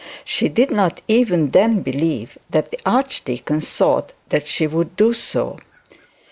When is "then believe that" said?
1.49-2.71